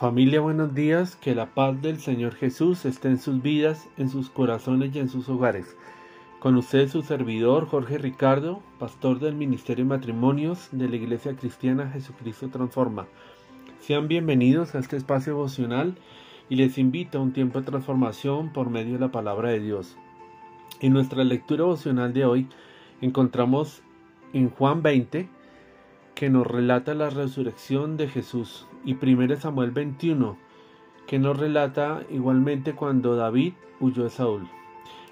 [0.00, 1.14] Familia, buenos días.
[1.16, 5.10] Que la paz del Señor Jesús esté en sus vidas, en sus corazones y en
[5.10, 5.76] sus hogares.
[6.38, 11.90] Con usted su servidor Jorge Ricardo, pastor del Ministerio de Matrimonios de la Iglesia Cristiana
[11.90, 13.08] Jesucristo Transforma.
[13.78, 15.98] Sean bienvenidos a este espacio devocional
[16.48, 19.98] y les invito a un tiempo de transformación por medio de la palabra de Dios.
[20.80, 22.48] En nuestra lectura devocional de hoy
[23.02, 23.82] encontramos
[24.32, 25.28] en Juan 20
[26.14, 30.36] que nos relata la resurrección de Jesús y 1 Samuel 21
[31.06, 34.48] que nos relata igualmente cuando David huyó de Saúl.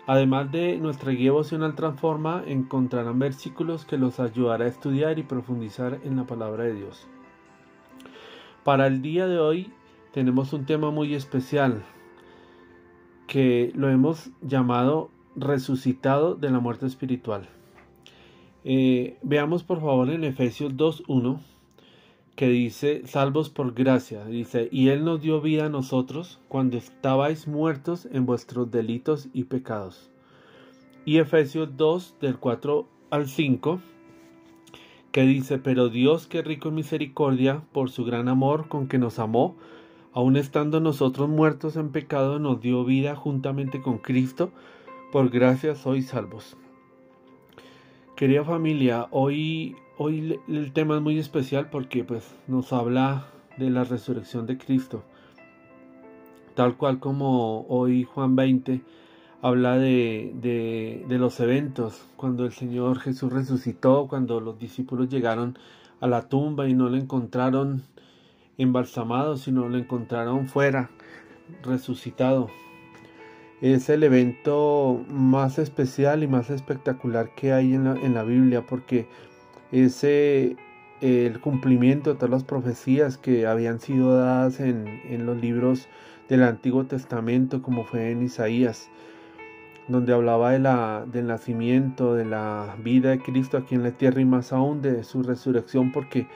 [0.06, 5.98] Además de nuestra guía devocional Transforma, encontrarán versículos que los ayudará a estudiar y profundizar
[6.04, 7.06] en la palabra de Dios.
[8.64, 9.72] Para el día de hoy
[10.12, 11.82] tenemos un tema muy especial
[13.26, 17.48] que lo hemos llamado resucitado de la muerte espiritual.
[18.64, 21.40] Eh, veamos por favor en Efesios 2.1
[22.38, 27.48] que dice, salvos por gracia, dice, y Él nos dio vida a nosotros cuando estabais
[27.48, 30.12] muertos en vuestros delitos y pecados.
[31.04, 33.80] Y Efesios 2 del 4 al 5,
[35.10, 39.18] que dice, pero Dios que rico en misericordia, por su gran amor con que nos
[39.18, 39.56] amó,
[40.12, 44.52] aun estando nosotros muertos en pecado, nos dio vida juntamente con Cristo,
[45.10, 46.56] por gracia sois salvos.
[48.14, 53.82] Querida familia, hoy Hoy el tema es muy especial porque pues nos habla de la
[53.82, 55.02] resurrección de Cristo.
[56.54, 58.80] Tal cual como hoy Juan 20
[59.42, 65.58] habla de, de, los eventos, cuando el Señor Jesús resucitó, cuando los discípulos llegaron
[66.00, 67.82] a la tumba y no lo encontraron
[68.56, 70.90] embalsamado, sino lo encontraron fuera,
[71.64, 72.50] resucitado.
[73.60, 78.64] Es el evento más especial y más espectacular que hay en la, en la Biblia
[78.64, 79.08] porque
[79.72, 80.56] ese
[81.00, 85.88] el cumplimiento de todas las profecías que habían sido dadas en, los libros
[86.28, 88.90] del Antiguo Testamento, como fue en Isaías,
[89.86, 94.20] donde hablaba de la, del nacimiento, de la vida de Cristo aquí en la tierra
[94.20, 96.26] y más aún de su resurrección, porque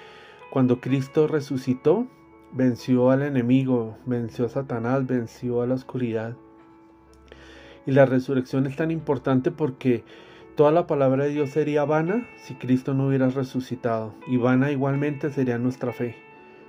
[0.50, 2.06] cuando Cristo resucitó,
[2.52, 6.36] venció al enemigo, venció a Satanás, venció a la oscuridad.
[7.84, 10.04] Y la resurrección es tan importante porque
[10.56, 15.30] Toda la palabra de Dios sería vana si Cristo no hubiera resucitado y vana igualmente
[15.30, 16.14] sería nuestra fe.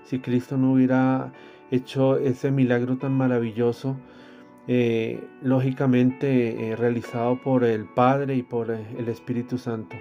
[0.05, 1.33] Si Cristo no hubiera
[1.69, 3.97] hecho ese milagro tan maravilloso,
[4.67, 9.97] eh, lógicamente eh, realizado por el Padre y por eh, el Espíritu Santo.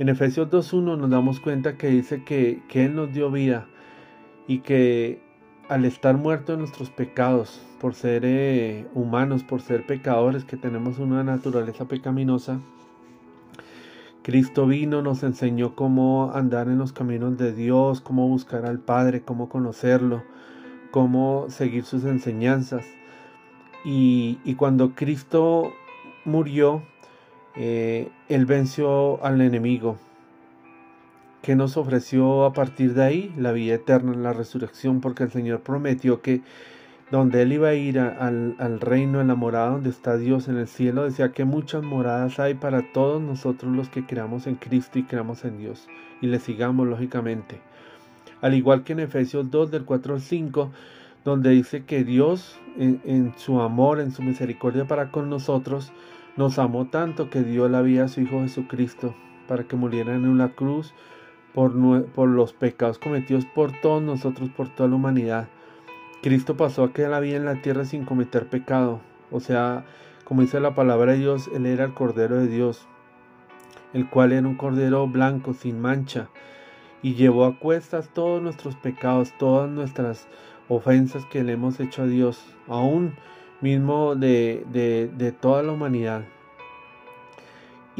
[0.00, 3.68] En Efesios 2.1 nos damos cuenta que dice que, que Él nos dio vida
[4.48, 5.20] y que
[5.68, 10.98] al estar muertos en nuestros pecados, por ser eh, humanos, por ser pecadores, que tenemos
[10.98, 12.60] una naturaleza pecaminosa,
[14.22, 19.22] Cristo vino, nos enseñó cómo andar en los caminos de Dios, cómo buscar al Padre,
[19.22, 20.22] cómo conocerlo,
[20.90, 22.84] cómo seguir sus enseñanzas.
[23.84, 25.72] Y, cuando Cristo
[26.26, 26.82] murió,
[27.56, 29.96] eh, Él venció al enemigo
[31.42, 35.60] que nos ofreció a partir de ahí la vida eterna, la resurrección, porque el Señor
[35.60, 36.42] prometió que
[37.10, 40.58] donde Él iba a ir al, al, reino, en la morada donde está Dios en
[40.58, 44.98] el cielo, decía que muchas moradas hay para todos nosotros los que creamos en Cristo
[44.98, 45.88] y creamos en Dios
[46.20, 47.60] y le sigamos lógicamente.
[48.42, 50.70] Al igual que en Efesios 2 del 4 al 5,
[51.24, 55.92] donde dice que Dios en, en su amor, en su misericordia para con nosotros,
[56.36, 59.14] nos amó tanto que dio la vida a su Hijo Jesucristo
[59.48, 60.94] para que muriera en una cruz
[61.54, 61.74] por,
[62.28, 65.48] los pecados cometidos por todos nosotros, por toda la humanidad.
[66.22, 69.00] Cristo pasó a quedar la vida en la tierra sin cometer pecado.
[69.30, 69.84] O sea,
[70.24, 72.86] como dice la palabra de Dios, Él era el Cordero de Dios,
[73.92, 76.28] el cual era un Cordero blanco, sin mancha,
[77.02, 80.28] y llevó a cuestas todos nuestros pecados, todas nuestras
[80.68, 83.14] ofensas que le hemos hecho a Dios, aún
[83.60, 86.24] mismo de, de toda la humanidad.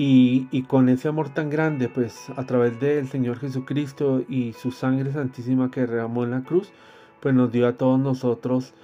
[0.00, 5.12] Y, con ese amor tan grande, pues a través del Señor Jesucristo y su sangre
[5.12, 6.70] santísima que derramó en la cruz,
[7.18, 8.74] pues nos dio a todos nosotros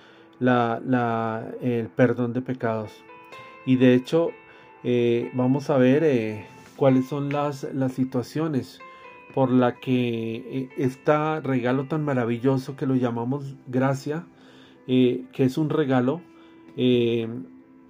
[0.40, 2.90] la, el perdón de pecados.
[3.64, 4.30] Y de hecho,
[4.82, 8.80] eh, vamos a ver eh, cuáles son las, las situaciones
[9.36, 14.26] por la que este regalo tan maravilloso que lo llamamos gracia,
[14.86, 16.22] que es un regalo,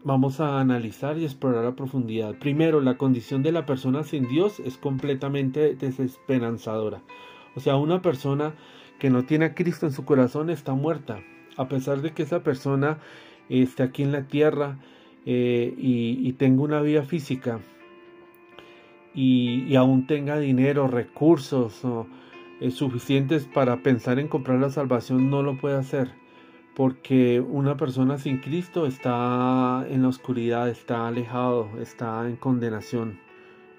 [0.05, 2.35] vamos a analizar y explorar a profundidad.
[2.39, 7.03] Primero, la condición de la persona sin Dios es completamente desesperanzadora.
[7.57, 8.55] O sea, una persona
[8.99, 11.21] que no tiene a Cristo en su corazón está muerta.
[11.57, 12.99] A pesar de que esa persona
[13.49, 14.79] esté aquí en la tierra
[15.27, 17.61] eh, y, tenga una vida física
[19.15, 21.81] y, aún tenga dinero, recursos,
[22.61, 26.13] eh, suficientes para pensar en comprar la salvación no lo puede hacer,
[26.75, 33.21] porque una persona sin Cristo está en la oscuridad, está alejado, está en condenación.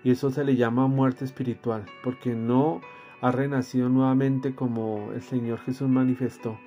[0.04, 2.82] Y eso se le llama muerte espiritual, porque no
[3.22, 6.58] ha renacido nuevamente como el Señor Jesús manifestó.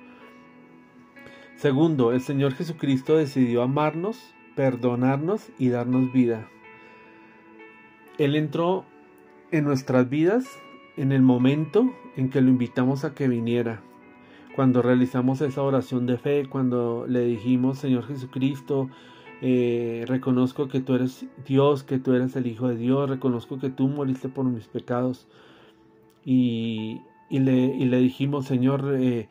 [1.55, 6.47] Segundo, el Señor Jesucristo decidió amarnos, perdonarnos y darnos vida.
[8.17, 8.85] Él entró
[9.51, 10.45] en nuestras vidas
[10.95, 13.81] en el momento en que lo invitamos a que viniera.
[14.59, 18.89] Cuando realizamos esa oración de fe, cuando le dijimos, Señor Jesucristo,
[19.41, 23.69] eh, reconozco que tú eres Dios, que tú eres el Hijo de Dios, reconozco que
[23.69, 25.29] tú moriste por mis pecados.
[26.25, 29.29] Y, le, dijimos, Señor, eh,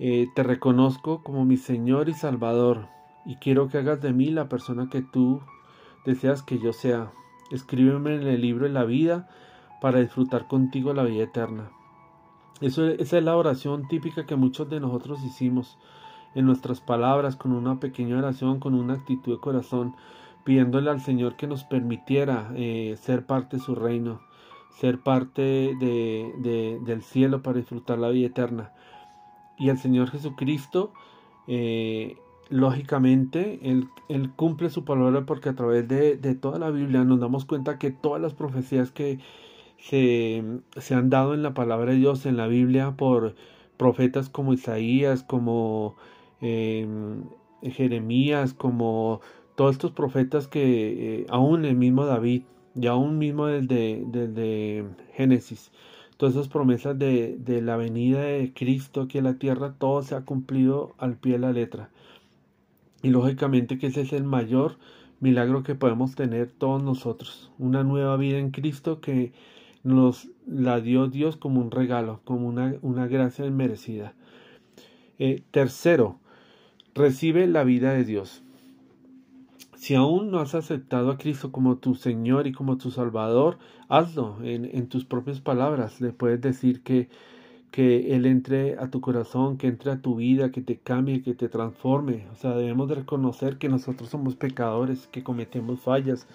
[0.00, 2.88] eh, te reconozco como mi Señor y Salvador,
[3.24, 5.42] y quiero que hagas de mí la persona que tú
[6.04, 7.12] deseas que yo sea.
[7.52, 9.28] Escríbeme en el libro de la vida
[9.80, 11.70] para disfrutar contigo la vida eterna.
[12.60, 15.78] Eso, esa es la oración típica que muchos de nosotros hicimos
[16.34, 19.94] en nuestras palabras, con una pequeña oración, con una actitud de corazón,
[20.44, 24.20] pidiéndole al Señor que nos permitiera eh, ser parte de su reino,
[24.70, 28.72] ser parte de, del cielo para disfrutar la vida eterna.
[29.58, 30.92] Y el Señor Jesucristo,
[31.46, 32.18] eh,
[32.50, 33.88] lógicamente, él,
[34.36, 37.90] cumple su palabra porque a través de, de toda la Biblia nos damos cuenta que
[37.90, 39.20] todas las profecías que
[39.78, 40.42] se,
[40.76, 43.34] se han dado en la palabra de Dios, en la Biblia, por
[43.76, 45.96] profetas como Isaías, como
[46.40, 47.24] em,
[47.62, 49.20] Jeremías, como
[49.54, 52.42] todos estos profetas que eh, aún el mismo David,
[52.74, 54.84] y aún mismo desde, desde
[55.14, 55.72] Génesis,
[56.18, 60.14] todas esas promesas de, de, la venida de Cristo aquí en la tierra, todo se
[60.14, 61.90] ha cumplido al pie de la letra.
[63.02, 64.78] Y lógicamente que ese es el mayor
[65.20, 69.32] milagro que podemos tener todos nosotros, una nueva vida en Cristo que
[69.86, 74.14] nos la dio Dios como un regalo, como una, una gracia inmerecida.
[75.18, 76.18] Eh, tercero,
[76.94, 78.42] recibe la vida de Dios.
[79.76, 84.38] Si aún no has aceptado a Cristo como tu Señor y como tu Salvador, hazlo
[84.42, 86.00] en, en tus propias palabras.
[86.00, 87.08] Le puedes decir que,
[87.70, 91.34] que Él entre a tu corazón, que entre a tu vida, que te cambie, que
[91.34, 92.26] te transforme.
[92.32, 96.26] O sea, debemos de reconocer que nosotros somos pecadores, que cometemos fallas,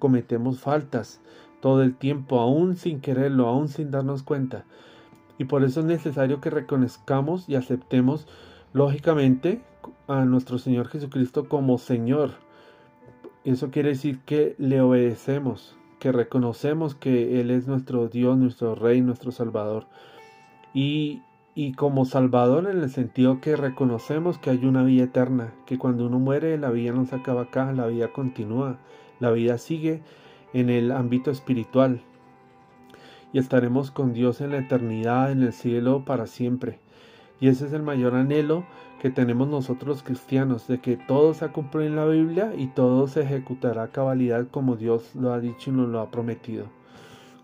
[0.00, 1.20] cometemos faltas
[1.66, 4.66] todo el tiempo, aún sin quererlo, aún sin darnos cuenta.
[5.36, 8.28] Y por eso es necesario que reconozcamos y aceptemos,
[8.72, 9.62] lógicamente,
[10.06, 12.34] a nuestro Señor Jesucristo como Señor.
[13.42, 19.00] Eso quiere decir que le obedecemos, que reconocemos que Él es nuestro Dios, nuestro Rey,
[19.00, 19.86] nuestro Salvador.
[20.72, 21.22] Y,
[21.56, 26.06] y como Salvador en el sentido que reconocemos que hay una vida eterna, que cuando
[26.06, 28.78] uno muere la vida no se acaba acá, la vida continúa,
[29.18, 30.04] la vida sigue
[30.56, 32.00] en el ámbito espiritual
[33.32, 36.78] y estaremos con Dios en la eternidad, en el cielo para siempre.
[37.40, 38.64] Y ese es el mayor anhelo
[39.02, 43.06] que tenemos nosotros los cristianos, de que todo se ha en la Biblia y todo
[43.08, 46.66] se ejecutará a cabalidad como Dios lo ha dicho y nos lo ha prometido.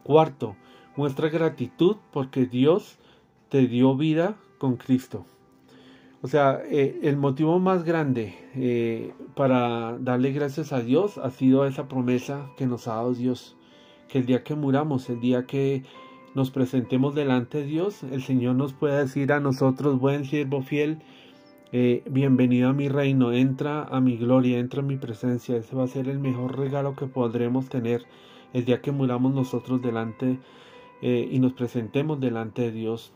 [0.02, 0.56] Cuarto,
[0.96, 2.98] muestra gratitud porque Dios
[3.50, 5.26] te dio vida con Cristo.
[6.24, 11.66] O sea, eh, el motivo más grande eh, para darle gracias a Dios ha sido
[11.66, 13.56] esa promesa que nos ha dado Dios.
[14.08, 15.82] Que el día que muramos, el día que
[16.36, 21.02] nos presentemos delante de Dios, el Señor nos pueda decir a nosotros, buen siervo fiel,
[21.72, 25.56] eh, bienvenido a mi reino, entra a mi gloria, entra a mi presencia.
[25.56, 28.04] Ese va a ser el mejor regalo que podremos tener
[28.52, 30.38] el día que muramos nosotros delante
[31.00, 33.12] y nos presentemos delante de Dios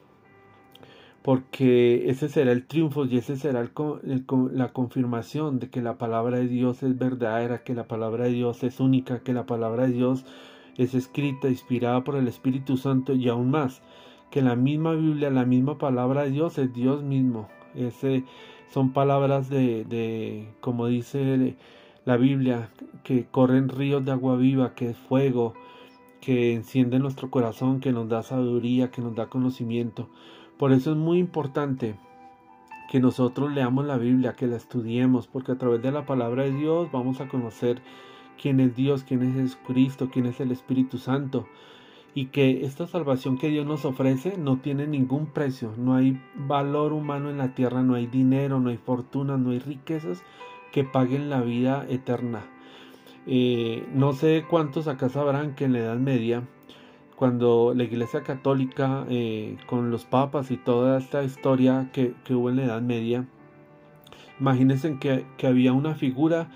[1.27, 3.69] porque ese será el triunfo y ese será
[4.53, 8.63] la confirmación de que la palabra de Dios es verdadera, que la palabra de Dios
[8.63, 10.25] es única, que la palabra de Dios
[10.77, 13.83] es escrita, inspirada por el Espíritu Santo y aún más,
[14.31, 17.49] que la misma Biblia, la misma palabra de Dios es Dios mismo.
[17.75, 18.23] Ese,
[18.69, 21.57] son palabras de, de, como dice
[22.05, 22.71] la Biblia,
[23.03, 25.55] que corren ríos de agua viva, que es fuego,
[26.21, 30.09] que enciende nuestro corazón, que nos da sabiduría, que nos da conocimiento.
[30.59, 31.97] Por eso es muy importante
[32.91, 36.53] que nosotros leamos la Biblia, que la estudiemos, porque a través de la palabra de
[36.53, 37.83] Dios vamos a conocer
[38.41, 41.47] quién es Dios, quién es Jesucristo, quién es el Espíritu Santo.
[42.15, 46.95] Y que esta salvación que Dios nos ofrece no tiene ningún precio, no hay valor
[46.95, 50.23] humano en la tierra, no hay dinero, no hay fortuna, no hay riquezas
[50.73, 52.47] que paguen la vida eterna.
[53.27, 56.45] No sé cuántos acá sabrán que en la Edad Media
[57.17, 62.57] cuando la Iglesia Católica, eh, con los papas y toda esta historia que, hubo en
[62.57, 63.27] la Edad Media,
[64.39, 66.51] imagínense que, que, había una figura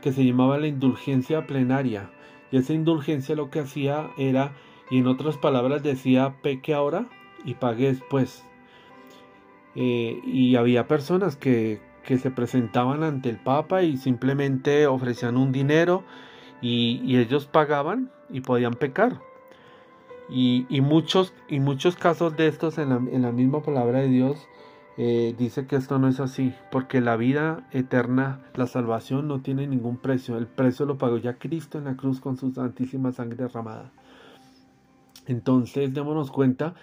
[0.00, 2.10] que se llamaba la indulgencia plenaria.
[2.52, 4.52] Y esa indulgencia lo que hacía era,
[4.88, 7.06] y en otras palabras decía, peque ahora
[7.44, 8.46] y pague después.
[9.74, 15.52] Eh, y había personas que, que, se presentaban ante el Papa y simplemente ofrecían un
[15.52, 16.04] dinero
[16.60, 19.20] y, ellos pagaban y podían pecar.
[20.30, 24.08] Y, y, muchos, y muchos casos de estos en la, en la misma palabra de
[24.08, 24.48] Dios
[24.96, 29.66] eh, dice que esto no es así, porque la vida eterna, la salvación no tiene
[29.66, 30.38] ningún precio.
[30.38, 33.90] El precio lo pagó ya Cristo en la cruz con su santísima sangre derramada.
[35.26, 36.74] Entonces démonos cuenta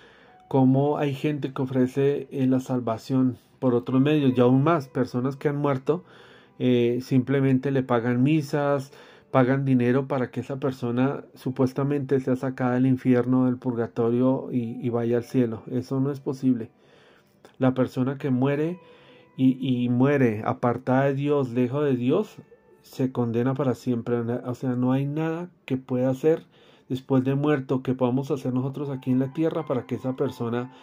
[0.52, 5.38] cómo hay gente que ofrece eh, la salvación por otros medios y aún más personas
[5.38, 6.04] que han muerto
[6.60, 8.92] eh, simplemente le pagan misas,
[9.32, 15.16] pagan dinero para que esa persona supuestamente sea sacada del infierno, del purgatorio y vaya
[15.16, 15.64] al cielo.
[15.72, 16.70] Eso no es posible.
[17.58, 18.78] La persona que muere
[19.38, 22.36] y, muere apartada de Dios, lejos de Dios,
[22.82, 24.18] se condena para siempre.
[24.18, 26.44] O sea, no hay nada que pueda hacer
[26.92, 30.74] después de muerto que podamos hacer nosotros aquí en la tierra para que esa persona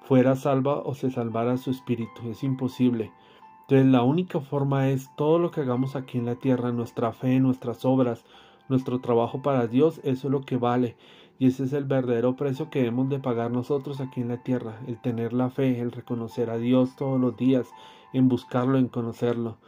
[0.00, 2.28] fuera salva o se salvara su espíritu.
[2.28, 3.12] Es imposible.
[3.60, 7.38] Entonces la única forma es todo lo que hagamos aquí en la tierra, nuestra fe,
[7.38, 8.24] nuestras obras,
[8.68, 10.96] nuestro trabajo para Dios, eso es lo que vale.
[11.38, 14.80] Y ese es el verdadero precio que debemos de pagar nosotros aquí en la tierra,
[14.88, 17.70] el tener la fe, el reconocer a Dios todos los días,
[18.12, 19.58] en buscarlo, en conocerlo.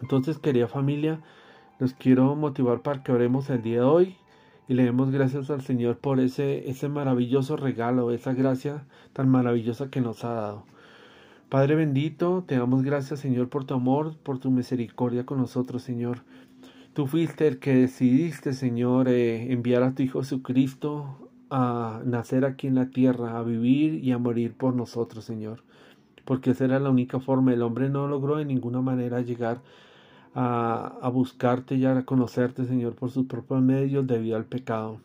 [0.00, 1.20] Entonces, querida familia,
[1.78, 4.16] los quiero motivar para que oremos el día de hoy
[4.70, 9.90] y le demos gracias al Señor por ese, ese maravilloso regalo, esa gracia tan maravillosa
[9.90, 10.64] que nos ha dado.
[11.48, 16.18] Padre bendito, te damos gracias Señor por tu amor, por tu misericordia con nosotros Señor.
[16.92, 22.68] Tú fuiste el que decidiste, Señor, eh, enviar a tu Hijo Jesucristo a nacer aquí
[22.68, 25.64] en la tierra, a vivir y a morir por nosotros, Señor.
[26.24, 27.52] Porque esa era la única forma.
[27.52, 29.62] El hombre no logró de ninguna manera llegar
[30.34, 35.00] a, a buscarte y a conocerte, Señor, por sus propios medios debido al pecado.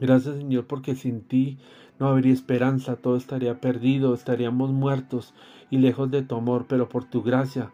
[0.00, 1.58] Gracias, Señor, porque sin ti
[1.98, 5.34] no habría esperanza, todo estaría perdido, estaríamos muertos
[5.70, 7.72] y lejos de tu amor, pero por tu gracia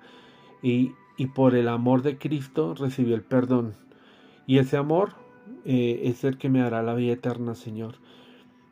[0.63, 3.75] y, y por el amor de Cristo recibió el perdón.
[4.47, 5.15] Y ese amor
[5.65, 7.97] eh, es el que me hará la vida eterna, Señor.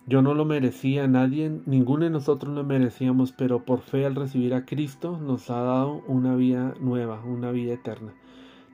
[0.08, 4.54] Yo no lo merecía, nadie, ninguno de nosotros lo merecíamos, pero por fe al recibir
[4.54, 8.14] a Cristo nos ha dado una vida nueva, una vida eterna.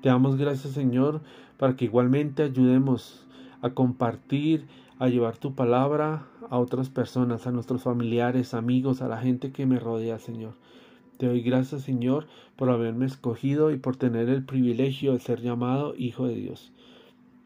[0.02, 1.22] Te damos gracias, Señor,
[1.56, 3.26] para que igualmente ayudemos
[3.62, 4.66] a compartir,
[4.98, 9.64] a llevar tu palabra a otras personas, a nuestros familiares, amigos, a la gente que
[9.64, 10.52] me rodea, Señor.
[11.16, 15.94] Te doy gracias, Señor, por haberme escogido y por tener el privilegio de ser llamado
[15.96, 16.72] Hijo de Dios.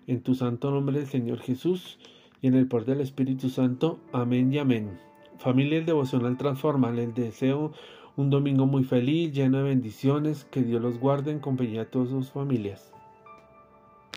[0.09, 2.01] En tu santo nombre, Señor Jesús,
[2.43, 4.01] y en el poder del Espíritu Santo.
[4.13, 4.99] Amén y amén.
[5.39, 7.73] Familia el Devocional Transforma, les deseo
[8.17, 12.09] un domingo muy feliz, lleno de bendiciones, que Dios los guarde en compañía de todas
[12.09, 12.96] sus familias.